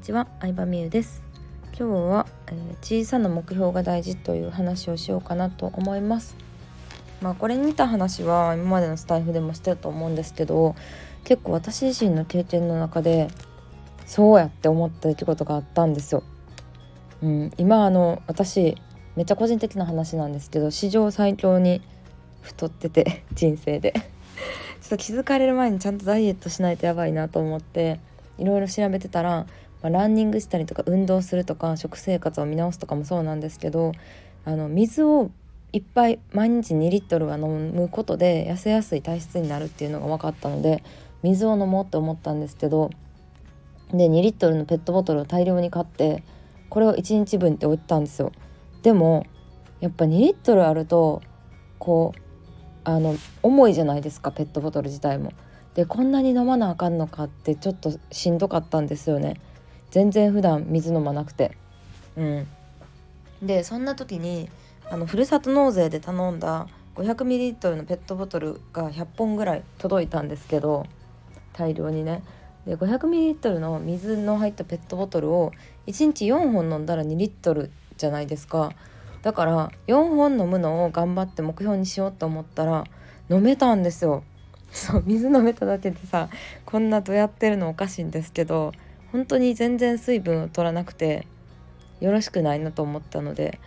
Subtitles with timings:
[0.00, 1.22] ちは、相葉美優です。
[1.78, 6.36] 今日は、えー、小さな目標が大事という話をしようかなと思います。
[7.20, 10.74] まあこれに似た話は今までのスタイフでもしてると思うんですけど
[11.24, 13.28] 結構私自身の経験の中で
[14.06, 16.22] そうやって思った出来事があったんですよ、
[17.22, 18.78] うん、今あの私
[19.16, 21.82] めっちゃ個人的な話なんですけど史上最強に
[22.40, 23.92] 太ってて人生で。
[24.80, 28.00] ちょっと気づかれる前にちゃんとダイエットしないとやばいなと思って
[28.38, 29.46] いろいろ調べてたら、
[29.82, 33.92] まあ、ランニングしたりとか運動するとか食生活を見直すとかもそうなんですけど
[34.44, 35.30] あの水を
[35.72, 40.82] いっぱい毎日2リットルは飲むことで痩せやすい体質になるっていうのが分かったので
[41.22, 42.90] 水を飲もうって思ったんですけど
[43.92, 46.22] で2リットルのペットボトルを大量に買って
[46.68, 48.32] これを1日分って置いたんですよ。
[48.82, 49.26] でも
[49.80, 51.20] やっぱ2リットルあると
[51.78, 52.20] こう
[52.84, 55.32] あの重いじゃないですかペットボトル自体も。
[55.74, 59.40] でこんなに飲まなあかんのかってちょっとしんどかったんですよね
[59.90, 61.56] 全然普段水飲まなくて。
[62.16, 62.46] うん。
[63.42, 64.48] でそんな時に
[64.90, 70.86] あのふるさと納税で頼んだ 500ml のペットボトルが100本ぐらい届いたんですけど
[71.52, 72.22] 大量にね。
[72.66, 75.52] で 500ml の水の入ったペットボトルを
[75.86, 78.72] 1日4本飲んだら2リットルじゃないですか。
[79.22, 82.84] だから4本飲むのを頑張って目標にしようと思ったら
[83.28, 84.22] 飲めたんですよ。
[84.72, 86.28] そう水飲めただけでさ
[86.64, 88.72] こんなどやってるのおかしいんですけど
[89.12, 91.26] 本当に全然水分を取らなくて
[92.00, 93.60] よろしくないなと思ったので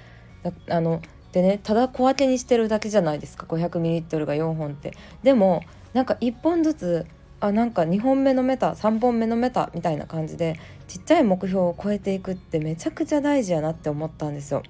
[0.70, 3.46] あのでねただ小分けにしてるだけじゃないですか。
[3.48, 4.94] 500ml が4本って。
[5.24, 5.64] でも
[5.94, 7.06] なんか1本ずつ
[7.40, 14.64] あなんか2本目飲めた3本目飲めたみたいな感じでちっちゃい目標を超えていくってめちゃくちゃ大事やなって思ったんですよ。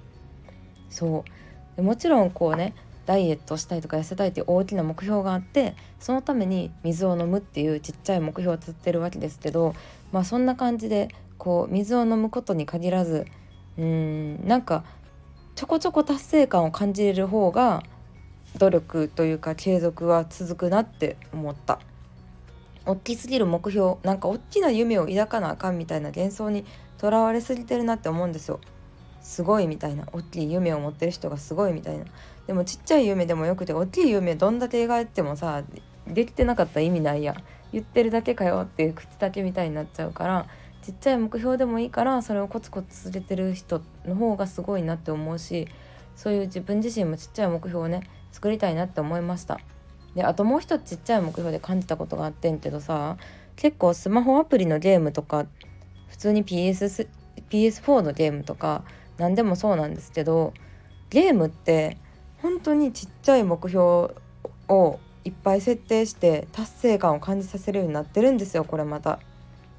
[0.88, 1.24] そ
[1.76, 1.82] う。
[1.82, 2.74] もちろんこうね
[3.06, 9.74] ダイエットしたいとか痩せたいっていう大きな目標があってそのために水を飲むっていうちっちゃい目標を立ってるわけですけど
[10.12, 13.26] まあそんな感じでこう水を飲むことに限らず
[13.76, 14.84] うんなんか
[15.54, 17.82] ちょこちょこ達成感を感じれる方が
[18.58, 21.80] 努力というか継続は続くなって思った。
[22.86, 26.66] 大きすぎる目標なんか大きな夢を抱かなあかんみたいな幻想に
[26.98, 28.60] とらわれすぎてるなって思うんですよ。
[29.24, 32.04] すごいみたいな大きい夢を持ってる人がすごいみたいな。
[32.46, 35.64] でもちっちゃい夢でもよくて大きい夢どんだけ描いてもさ
[36.06, 37.34] できてなかったら意味ないや
[37.72, 40.46] 言ってるだけかよっていう口だけみたいになっちゃうから
[40.82, 45.68] ちっちゃい目標でもいいからそれをコツコツ続けてる人の方がすごいなって思うし
[46.14, 49.58] そういう自分自身もちっちゃい目標をね作りたいなって思いました。
[50.14, 53.16] であともう一つちっちゃい目標で感じたことがあってんけどさ
[53.56, 55.46] 結構スマホアプリのゲームとか
[56.08, 57.08] 普通に PS
[57.50, 58.84] PS4 のゲームとか
[59.18, 60.52] 何でもそうなんですけど
[61.10, 61.98] ゲームって
[62.42, 64.14] 本当にちっちゃい目標
[64.68, 69.18] をいっぱい設定して達成感を感じさせるようになってるんですよこれまた。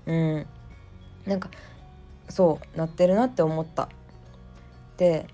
[0.05, 0.47] うん
[1.25, 1.49] なんか
[2.29, 3.89] そうなってるなって思った。
[4.97, 5.27] で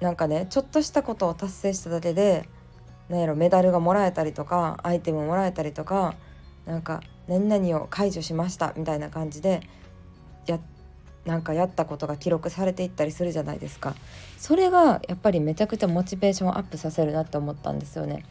[0.00, 2.48] なんかねちょっとしたことを達成しただけで
[3.08, 6.14] なんやろメダルがもらえたりとかアイテムもらえたりとか
[6.64, 9.60] なんか何々を解除しましたみたいな感じで
[10.46, 10.60] やっ
[11.24, 13.94] なんかやったことが記録されていったりするじゃないですか
[14.38, 18.24] それがやっぱりめちゃくちゃモチベーションアップさせるなって思ったんですよね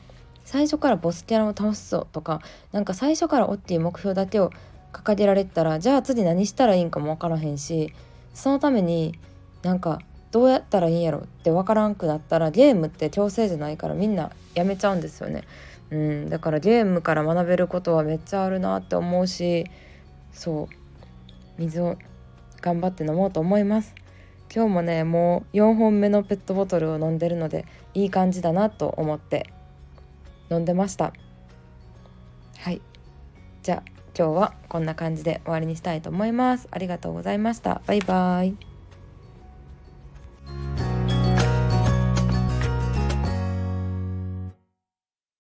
[0.44, 2.42] 最初からボスキャラを倒すぞとか
[2.72, 4.52] なんか最初から大きい目標だけを
[4.92, 7.94] 掲げられたらじゃあ次何したらいいんかも分からへんし
[8.34, 9.18] そのために
[9.62, 15.44] なんかどうやったらいいんやろって分からんくなったらゲームって強制じゃないからみんなやめちゃうんですよね。
[15.92, 19.66] うん、だからゲームから学べることはめっちゃあるなって思うし
[20.32, 21.98] そう水を
[22.62, 23.96] 頑張って飲もうと思います。
[24.54, 29.50] 今日もねもう4本目のペットボトルを飲んでるのでいい感じだなと思って
[30.50, 31.14] 飲んでました。
[32.58, 32.82] はい。
[33.64, 33.84] じゃあ
[34.18, 36.68] 今日はこんな感じで終わりにしたいと思います。
[36.72, 37.82] ありがとうございました。
[37.88, 38.71] バイバーイ。